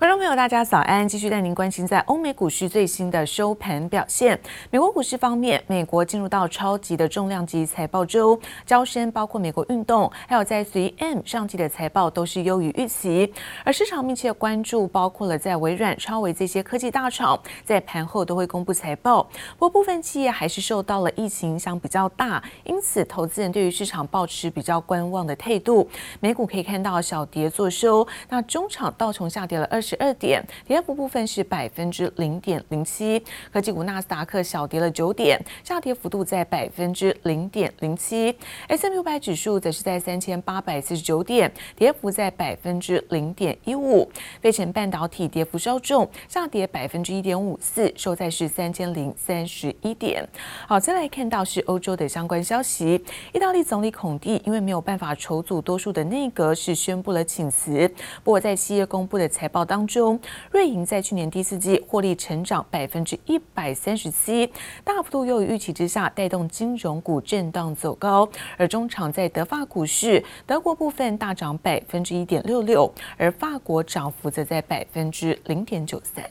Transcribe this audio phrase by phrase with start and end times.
[0.00, 1.06] 观众朋友，大家早安！
[1.06, 4.40] 继续带您关心在欧美股市最新的收盘表现。
[4.70, 13.30] 美国股市方面，美国进入到超级的重量级财报周，交生包括美国运动，还有在 3M 上季的财报都是优于预期。
[13.62, 19.24] 而市场密切关注，包括了在微软、超微这些科技大厂，在盘后都会公布财报。
[19.58, 25.86] 不过部分企业还是受到了疫情影响比较大，因此投资人对于市场抱持比较观望的态度。
[26.20, 29.89] 美股可以看到小跌作收，那中场道琼下跌了二十。
[29.90, 33.20] 十二点，跌幅部分是百分之零点零七。
[33.52, 38.32] 科技股纳斯达克小跌了九点，下跌幅度在百分之零点零七。
[38.68, 44.08] S&P 五百指数则是在三千八百四十九点，跌幅在百分之零点一五。
[44.40, 50.24] 费城半导体跌幅稍重，下跌百分之一点五四，收在是三千零三十一点。
[50.68, 53.04] 好，再来看到是欧洲的相关消息。
[53.32, 57.90] 意大利总理孔蒂因为没有办法筹组多数的内阁，是宣布了请辞。
[58.22, 60.18] 不过在七月公布的财报当中，
[60.50, 64.50] 瑞银在去年第四季获利成长百分之一百三十七，
[64.84, 68.28] 大幅度优于预期之下，带动金融股震荡走高。
[68.56, 76.24] 而中场在德法股市，德国部分大涨百分之一点六六，而法国涨幅则在百分之零点九三。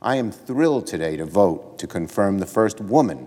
[0.00, 3.18] I am thrilled today to vote to confirm the first woman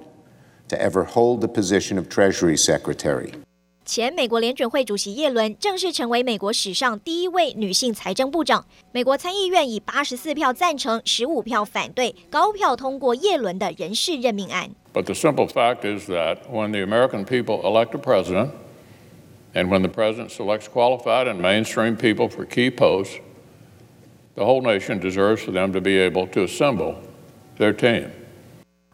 [0.67, 3.31] to ever hold the position of Treasury Secretary.
[3.84, 8.64] 前美国联准会主席叶伦正式成为美国史上第一位女性财政部长。
[8.92, 14.70] 美国参议院以八十四票赞成、十五票反对，高票通过叶伦的人事任命案。
[14.92, 18.50] But the simple fact is that when the American people elect a president,
[19.54, 23.18] and when the president selects qualified and mainstream people for key posts,
[24.36, 26.94] the whole nation deserves for them to be able to assemble
[27.58, 28.12] their team.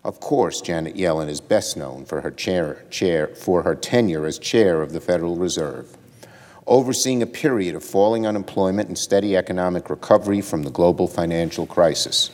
[0.03, 4.39] Of course, Janet Yellen is best known for her chair, chair for her tenure as
[4.39, 5.95] chair of the Federal Reserve,
[6.65, 12.31] overseeing a period of falling unemployment and steady economic recovery from the global financial crisis.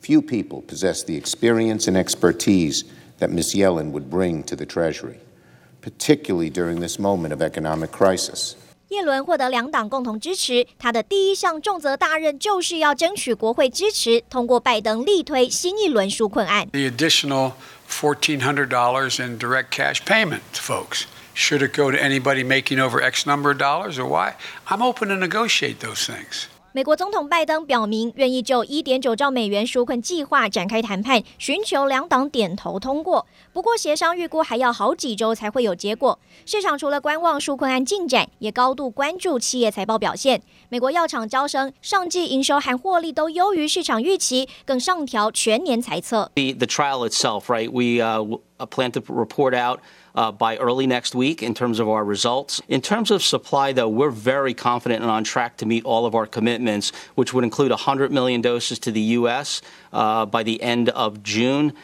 [0.00, 2.84] Few people possess the experience and expertise
[3.18, 3.54] that Ms.
[3.54, 5.18] Yellen would bring to the Treasury,
[5.82, 8.56] particularly during this moment of economic crisis.
[8.89, 16.67] 叶伦获得两党共同支持，他的第一项重责大任就是要争取国会支持，通过拜登力推新一轮纾困案。
[16.71, 17.53] The additional
[17.89, 21.03] fourteen hundred dollars in direct cash payment, folks.
[21.33, 24.33] Should it go to anybody making over X number of dollars or why?
[24.67, 26.47] I'm open to negotiate those things.
[26.76, 33.26] 美国总统拜登表明愿意就一点九兆美元纾困计划展开谈判，寻求两党点头通过。
[33.50, 36.18] 不过协商预估还要好几周才会有结果。
[36.44, 40.42] 市场除了观望纾困案进展，也高度关注企业财报表现。
[40.68, 46.30] 美国药厂招生上季营收和获利都优于市场预期，更上调全年财测。
[46.34, 47.70] The the trial itself, right?
[47.70, 49.80] We uh plan to report out.
[50.16, 52.62] Uh, by early next week in terms of our results.
[52.68, 56.14] In terms of supply, though, we're very confident and on track to meet all of
[56.14, 59.60] our commitments, which would include 100 million doses to the U.S.
[59.92, 61.74] Uh, by the end of June.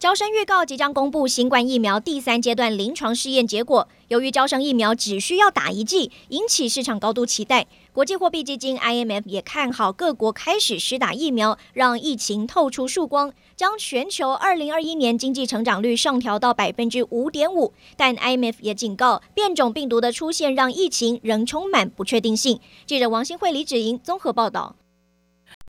[0.00, 3.86] 招生预告即将公布新冠疫苗第三阶段临床试验结果。
[4.08, 7.66] 由于招生疫苗只需要打一剂，引起市场高度期待。
[7.92, 17.74] 国际货币基金 IMF 也看好各国开始施打疫苗，让疫情透出曙光，将全球2021年经济成长率上调到百分之五点五。
[17.98, 22.58] 但 IMF 也警告，变种病毒的出现让疫情仍充满不确定性。
[22.86, 24.76] 记者王新慧、李芷莹综合报道。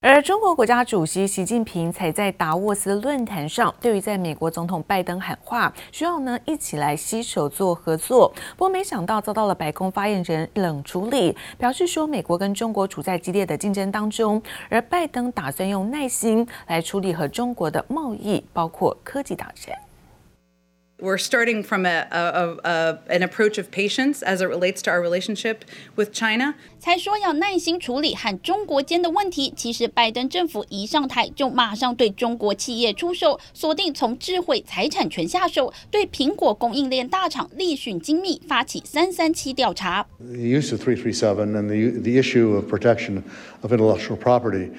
[0.04, 8.34] 而中国国家主席习近平才在达沃斯论坛上，对于在美国总统拜登喊话，需要呢一起来携手做合作。
[8.58, 14.42] 不过没想到遭到了白宫发言人冷处理，表示说美国跟中国处在激烈的竞争当中，
[14.72, 19.78] 而拜登打算用耐心来处理和中国的贸易，包括科技大战。
[21.02, 25.62] We're starting from a, a, a, an approach of patience as it relates to our relationship
[25.96, 26.54] with China.
[26.80, 29.52] 才说要耐心处理和中国间的问题。
[29.58, 40.06] 其实拜登政府一上台就马上对中国企业出手，锁定从智慧财产权下手，对苹果供应链大厂立讯精密发起三三七调查。
[40.20, 43.24] The use of 337 and the, the issue of protection
[43.62, 44.70] of intellectual property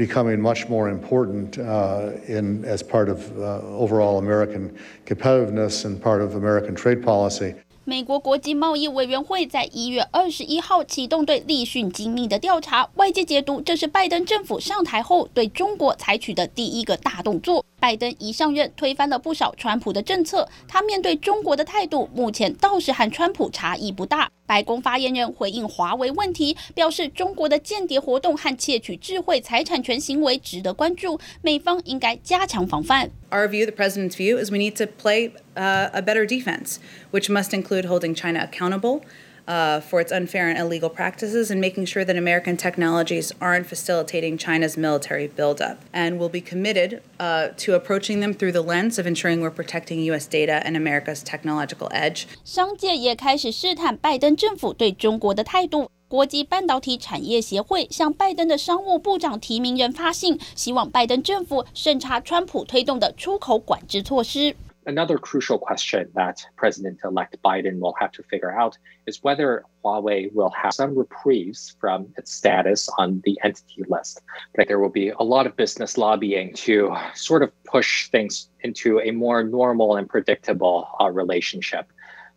[0.00, 4.70] becoming much more important uh, in, as part of uh, overall American
[5.04, 7.54] competitiveness and part of American trade policy.
[7.84, 17.64] 美国国际贸易委员会在一月二十一号启动对立讯精密的调查，外界解读这是拜登政府上台后对中国采取的第一个大动作。
[17.80, 20.48] 拜登一上任，推翻了不少川普的政策。
[20.68, 24.30] 他面对中国的态度，目前倒是和川普差异不大。
[24.46, 33.10] 白宫发言人回应华为问题，表示中国的间谍活动和窃取智慧财产权行为值得关注，美方应该加强防范。
[33.30, 36.78] Our view, the president's view, is we need to play a better defense,
[37.12, 39.02] which must include holding China accountable.
[39.47, 44.37] uh, for its unfair and illegal practices and making sure that American technologies aren't facilitating
[44.37, 45.77] China's military buildup.
[45.93, 49.99] And we'll be committed uh, to approaching them through the lens of ensuring we're protecting
[50.11, 50.25] U.S.
[50.27, 52.25] data and America's technological edge.
[52.43, 55.89] 商界也开始试探拜登政府对中国的态度。
[56.07, 64.55] 国际半导体产业协会向拜登的商务部长提名人发信，希望拜登政府审查川普推动的出口管制措施。
[64.90, 68.76] Another crucial question that President-elect Biden will have to figure out
[69.06, 74.20] is whether Huawei will have some reprieves from its status on the entity list.
[74.56, 78.98] But there will be a lot of business lobbying to sort of push things into
[78.98, 81.86] a more normal and predictable uh, relationship.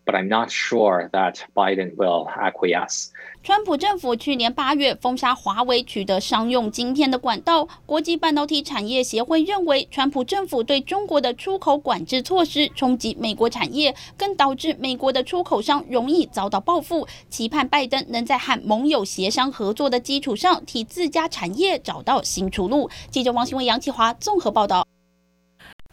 [0.06, 3.08] But I'm not sure that Biden will acquiesce.
[3.42, 7.68] 川普政府去年八月封杀华为取得商用晶片的管道。
[7.86, 17.08] 国际半导体产业协会认为，川普政府对中国的出口管制措施冲击美国产业，更导致美国的出口商容易遭到报复。
[17.30, 22.90] 期盼拜登能在和盟友协商合作的基础上，替自家产业找到新出路。
[23.10, 24.86] 记者王新文、杨启华综合报道。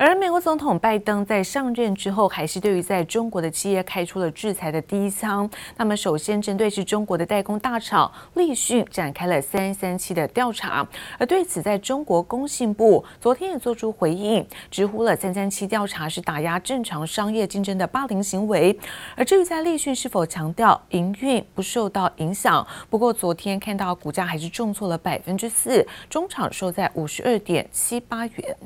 [0.03, 5.49] 而美国总统拜登在上任之后，还是对于在中国的企业开出了制裁的第一枪。
[5.77, 10.89] 那么，首先针对是中国的代工大厂立讯展开了三三七的调查。
[11.19, 18.75] 而对此，在中国工信部昨天也做出回应，直呼了三三七调查是打压正常商业竞争的霸凌行为。
[19.15, 28.57] 而至于在立讯是否强调营运不受到影响，不过昨天看到股价还是重挫了百分之四，中场收在五十二点七八元。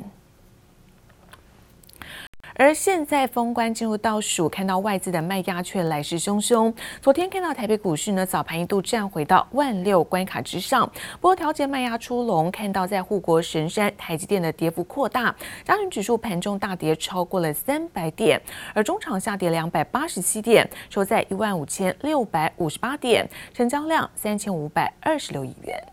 [2.56, 6.72] 而现在封关进入倒数，看到外资的卖压却来势汹汹。
[7.02, 10.88] 昨天看到台北股市呢，早盘一度站回到万六关卡之上，
[11.20, 15.34] 不过调节卖压出笼，看到在护国神山台积电的跌幅扩大，
[15.64, 18.40] 加权指数盘中大跌超过了三百点，
[18.72, 25.84] 而中场下跌两百八十七点，收在一万五千六百五十八点，成交量三千五百二十六亿元。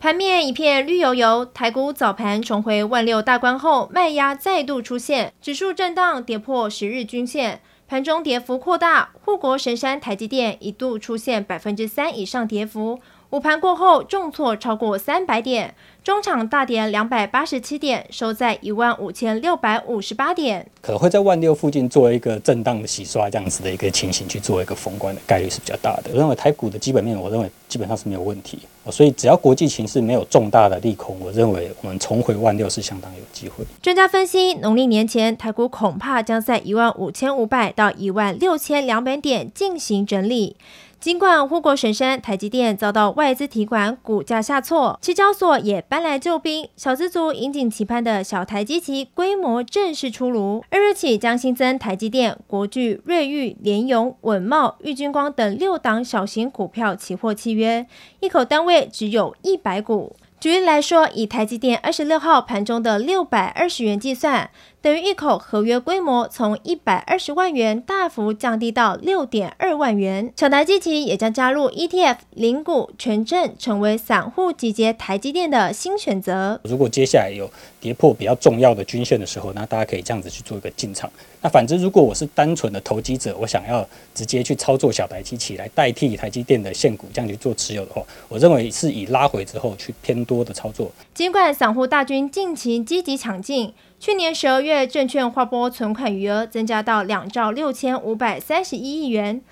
[0.00, 13.00] 盘面一片绿油油，台股早盘重回万六大关后，卖压再度出现，指数震荡跌破十日均线，盘中跌幅扩大，护国神山台积电一度出现百分之三以上跌幅，
[13.30, 15.74] 午盘过后重挫超过三百点。
[16.08, 20.66] 中场大跌两百八十七点，收在一万五千六百五十八点。
[20.80, 26.04] 可能会在万六附近做一个震荡的洗刷，这样子的一个情形去做一个封关的概率是比较大的。
[26.14, 28.58] 我认为台股的基本面，我认为基本上是没有问题。
[28.90, 33.62] 所以只要国际形势没有重大的利空，我认为我们重回万六是相当有机会。
[33.82, 40.56] 专家分析，农历年前台股恐怕将在一万五千五百到一万六千两百点进行整理。
[41.00, 57.86] 尽管护国神山台积电遭到外资提款，股价下挫，期交所也搬来救兵，小资族引颈期盼的小台积期规模正式出炉，二日起将新增台积电、国巨、瑞昱、联咏、稳懋、玉晶光等六档小型股票期货契约，
[58.18, 60.16] 一口单位只有一百股。
[60.40, 70.32] 举例来说，以台积电二十六号盘中的六百二十元计算，等于一口合约规模从一百二十万元大幅降低到六点二万元。
[70.36, 76.60] 小台积期也将加入 ETF 零股权证，成为散户集结台积电的新选择。
[76.62, 81.10] 如果接下来有跌破比较重要的均线的时候，那大家可以这样子去做一个进场。
[81.40, 83.84] 那反之，如果我是单纯的投机者，我想要
[84.14, 90.90] 直接去操作小台积期来代替台积电的现股这样去做持有的话，我认为是以拉回之后去偏多的操作。
[91.14, 99.42] 尽管散户大军近期积极抢进，去年十二月证券划拨存款余额增加到两兆六千五百三十一亿元，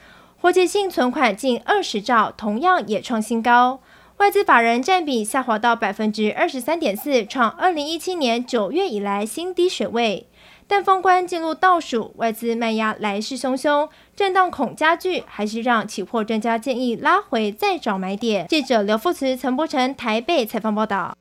[0.41, 3.81] 活期性存款近二十兆，同样也创新高。
[4.19, 10.29] 外资法人占比下滑到百分之二十三点四，创二零一七年九月以来新低水位。
[10.69, 18.47] 但封关进入倒数，外资卖压来势汹汹，震荡恐加剧，还是让期货专家建议拉回再找买点。
[18.49, 21.17] 记者刘富慈、陈柏成台北采访报道。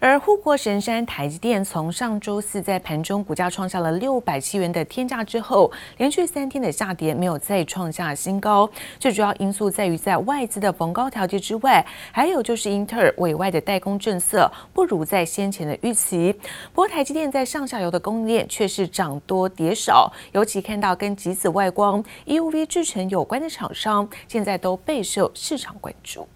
[0.00, 8.70] 而护国神山台积电从上周四在盘中股价创下了六百七元的天价之后，连续三天的下跌没有再创下新高。
[9.00, 16.32] 最主要因素在于在外资的逢高调节之外，还有就是英特尔委外的代工政策不如在先前的预期。
[16.72, 26.28] 不过台积电在上下游的供应链却是涨多跌少，尤其看到跟极紫外光 EUV 制程有关的厂商，现在都备受市场关注。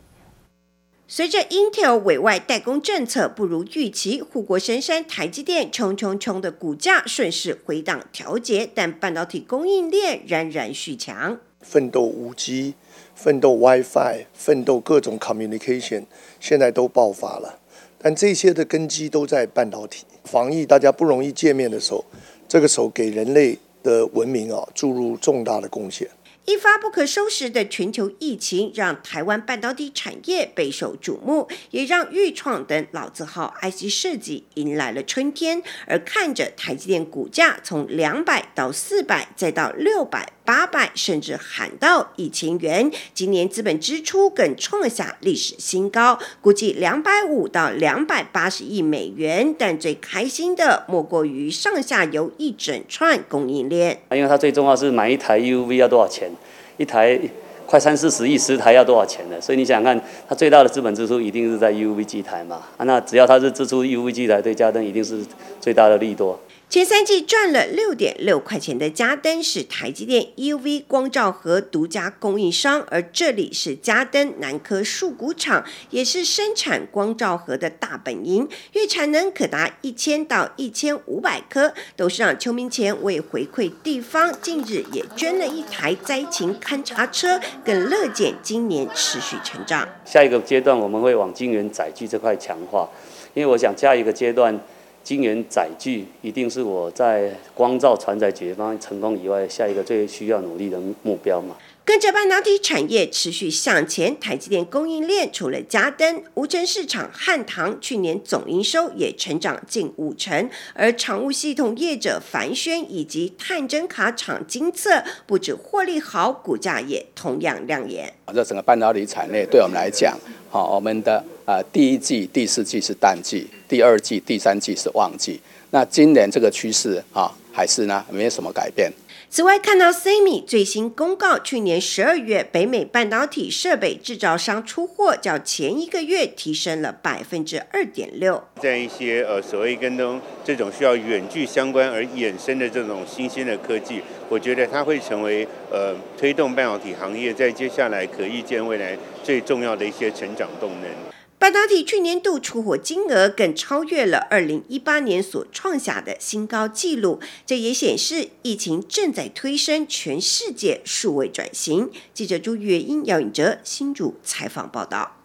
[1.14, 11.38] 随着 Intel 委外代工政策不如预期，护国神山台积电冲冲冲的股价顺势回档调节，但半导体供应链仍然续强。
[11.60, 12.72] 奋斗五 G、
[13.14, 16.04] 奋斗 WiFi、奋斗各种 communication，
[16.40, 17.58] 现在都爆发了。
[17.98, 20.06] 但这些的根基都在半导体。
[20.24, 22.02] 防疫大家不容易见面的时候，
[22.48, 26.08] 这个时候给人类的文明啊注入重大的贡献。
[26.44, 35.62] 一发不可收拾的全球疫情让台湾半导体产业备受瞩目，也让裕创等老字号 IC 设计迎来了春天。
[35.86, 49.54] 而看着台积电股价从两百到四百，再到六百、八百，甚至喊到一千元，今年资本支出更创下历史新高，估计两百五到两百八十亿美元。
[49.58, 56.30] 但最开心的莫过于上下游一整串供应链，因为它最重要是买一台 UV 要多少钱。
[56.78, 57.20] 一台
[57.66, 59.40] 快三四十亿，十台要多少钱呢？
[59.40, 62.62] 所以你想想看，它最大的资本支出一定是在 UV 机台嘛？
[62.76, 65.24] 啊，那只要它是支出 UV 机台，对嘉登一定是
[65.60, 66.38] 最大的利多。
[66.72, 81.74] 前三季赚了六点六块钱的嘉登是台积电 EUV 光罩盒独家供应商，而这里是嘉登南科树谷厂，也是生产光罩盒的大本营，月产能可达一千到一千五百颗。
[81.94, 89.86] 董事长邱明乾为回馈地方，近日也捐了一台灾情勘察车，更乐见今年持续成长。
[90.06, 92.88] 下一个阶段我们会往晶圆载具这块强化，
[93.34, 94.58] 因为我想下一个阶段。
[95.04, 101.56] 晶圆载具一定是我在光照传载解决方案成功以外，下一个最需要努力的目标嘛。
[101.84, 118.14] 跟着半导体产业持续向前，台积电供应链除了嘉登、无尘市场汉唐去年总营收也成长近五成，而厂务系统业者凡轩以及探针卡厂金测不止获利好，股价也同样亮眼。
[118.32, 120.16] 这整个半导体产业对我们来讲，
[120.48, 125.40] 好，我们的呃第一季、第四季是淡季，第二季、第三季是旺季。
[125.70, 128.92] 那今年这个趋势啊，还是呢没有什么改变。
[129.30, 138.44] 此外，看到 SEMI 最新公告，去年十二月北美半导体设备制造商出货较前一个月提升了百分之二点六。
[138.60, 151.11] 在一些呃所谓跟踪这种需要远距相关而衍生的这种新兴的科技，我觉得它会成为呃推动半导体行业在接下来可预见未来最重要的一些成长动能。
[151.42, 161.90] 半导体去年度出货金额更超越了二零一八年所创下的新高纪录，这也显示疫情正在推升全世界数位转型。
[162.14, 165.21] 记者朱月英、姚颖哲新主采访报道。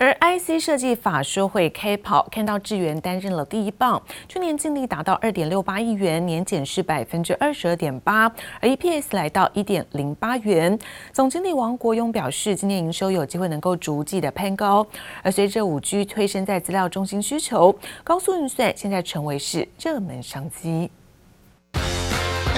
[0.00, 10.78] 而 IC 设计法说会开跑，看到智原担任了第一棒，去年净利达到二点六八亿元，年减是百分之二十二点八，而 EPS 来到一点零八元。
[11.12, 14.86] 总经理王国勇表示，今年营收有机会能够逐季的攀高，
[15.24, 17.74] 而随着五 G 推升在资料中心需求，
[18.04, 20.88] 高速运算现在成为是热门商机。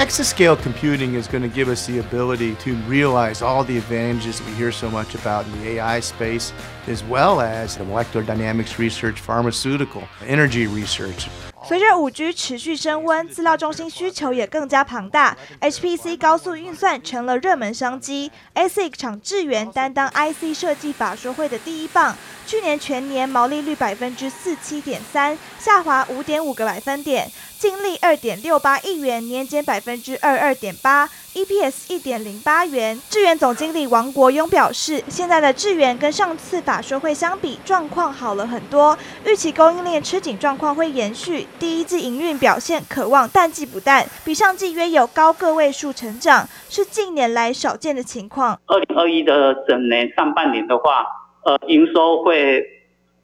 [0.01, 4.49] Exascale computing is going to give us the ability to realize all the advantages that
[4.49, 6.55] we hear so much about in the AI space,
[6.87, 11.29] as well as the molecular dynamics research, pharmaceutical, energy research.
[11.71, 18.33] 随着五 G 持续升温，资料中心需求也更加庞大，HPC 高速运算成了热门商机。
[18.57, 31.09] ASIC 厂智源担当 IC 设计法说会的第一棒，去年全年毛利率百分之四七点三，下滑五点五个百分点，净利二点六八亿元，年减百分之二二点八。
[31.35, 33.01] EPS 一点零八元。
[33.09, 41.47] 智原总经理王国庸表示，现在的智原跟上次法说会相比，状况好了很多，预期供应链吃紧状况会延续。
[41.59, 48.59] 第一季营运表现可望淡季不淡，比上季约有高个位数成长，是近年来少见的情况。
[48.67, 51.07] 二零二一的整年上半年的话，
[51.45, 52.61] 呃，营收会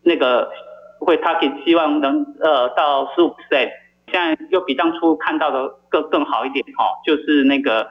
[0.03, 0.49] 那个
[1.01, 3.69] 会 target 希望能呃到十五 percent，
[4.11, 7.89] 现在又比当初看到的更更好一点哦，就是那个。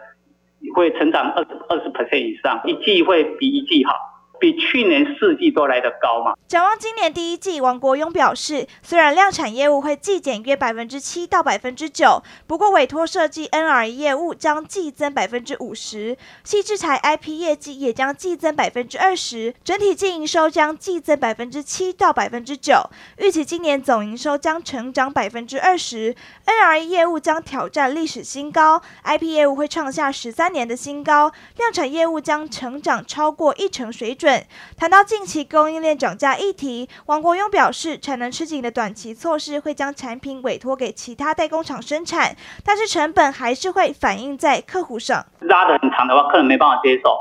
[0.74, 3.94] 会成长二十二十 percent 以上，一季会比一季好。
[4.40, 6.34] 比去年四季都来得高嘛？
[6.48, 26.16] 展望今年第一季，王国庸表示，虽然量产业务会季减约百分之七到百分之九，不过委托设计 NRE 业务将季增百分之五十，矽智财 IP 业绩也将季增百分之二十，整体净营收将季增百分之七到百分之九，预期今年总营收将成长百分之二十
[26.46, 34.35] ，NRE 业务将挑战历史新高，IP 业务会创下十三年的新高，量产业务将成长超过一成水准。
[34.78, 45.26] 谈到近期供应链涨价议题，王国庸表示，产能吃紧的短期措施会将产品委托给其他代工厂生产，但是成本还是会反映在客户上。
[45.42, 47.18] 拉得很长的话，客人没办法接受，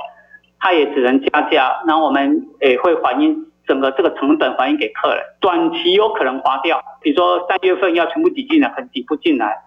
[0.61, 1.83] 他也只能加价。
[1.87, 9.62] 那我们也会反映整个这个成本反映给客人，短期有可能滑掉，比如说三月份要全部挤进来，很挤不进来，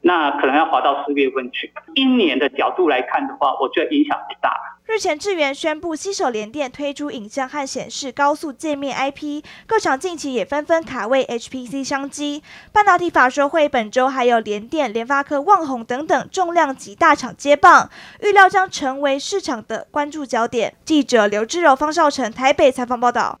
[0.00, 1.72] 那可能要滑到四月份去。
[1.94, 4.56] 今年的角度来看的话，我觉得影响不大。
[4.90, 12.42] 日前智源宣布携手联电推出影像和显示高速界面 IP，各厂近期也纷纷卡位 HPC 商机。
[12.72, 20.74] 半导体法说会本周还有联电、联发科、旺宏等等重量级大厂接棒，预料将成为市场的关注焦点。
[20.84, 23.38] 记者刘志柔、方少成台北采访报道。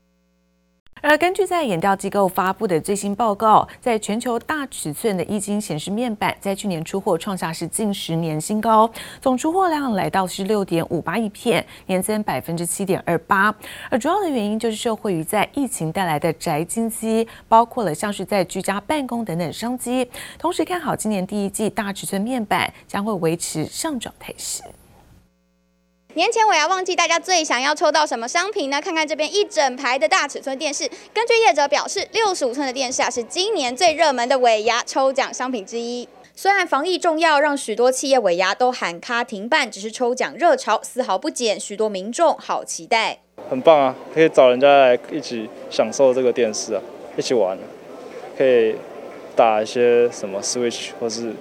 [1.02, 8.88] 而根据在研调机构发布的最新报告，在全球大尺寸的液晶显示面板在去年出货创下是近十年新高，
[9.20, 13.54] 总出货量来到是六点五八亿片，年增百分之七点二八。
[13.88, 20.06] 而主要的原因就是受惠于在疫情带来的宅经济，包括了像是在居家办公等等商机。
[20.38, 24.62] 同时看好今年第一季大尺寸面板将会维持上涨态势。
[26.14, 28.80] 年前尾牙忘记，大家最想要抽到什么商品呢？
[28.80, 30.90] 看看这边一整排的大尺寸电视。
[31.14, 36.08] 根据业者表示，六十五寸的电视啊是今年最热门的尾牙抽奖商品之一。
[36.34, 43.18] 虽然防疫重要，让许多企业尾牙都喊卡停办，只是抽奖热潮丝毫不减，许多民众好期待。
[43.48, 46.82] 很棒啊，可以找人家来一起享受这个电视啊，
[47.16, 47.56] 一起玩，
[48.36, 48.74] 可以
[49.36, 51.32] 打一些什么 Switch 或是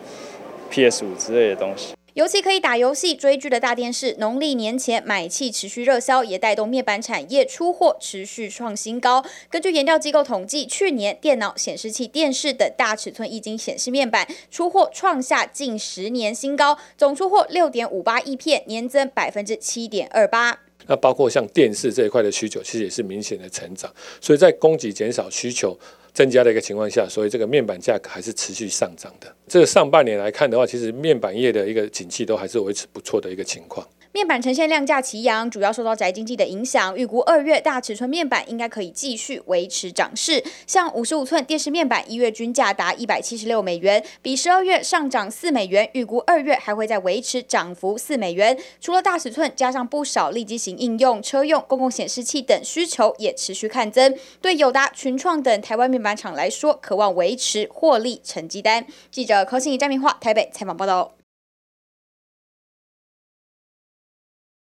[0.69, 1.95] PS 五之类的东西。
[2.15, 9.23] 尤其可以打游戏、追剧的大电视，农历年前买气持续热销，也带动面板产业出货持续创新高。
[9.49, 20.61] 根据研调机构统计，去年电脑、显示器、电视等大尺寸液晶显示面板出货创下近十年新高，总出货六点五八亿片，年增百分之七点二八。
[20.87, 23.93] 那包括像电视这一块的需求，其实也是明显的成长。
[24.19, 25.77] 所以在供给减少、需求
[26.13, 29.33] 增加的一个情况下，所以这个面板价格还是持续上涨的。
[29.47, 33.87] 这个上半年来看的话，其实面板业的一个景气都还是维持不错的一个情况。
[34.11, 36.97] 面板呈现量价齐扬，主要受到宅经济的影响。
[36.97, 40.43] 预估二月大尺寸面板应该可以继续维持涨势。
[40.65, 45.87] 像五十五寸电视面板，一月均价达一百七十六美元，比十二月上涨四美元。
[45.93, 48.57] 预估二月还会再维持涨幅四美元。
[48.81, 54.17] 除了大尺寸，加上不少立基型应用、车用、公共显示器等需求也持续看增。
[54.41, 58.87] 对友达、群创等台湾面板厂来说，渴望维持获利成绩单。
[59.11, 61.18] 记者柯信怡、张明化台北采访报道。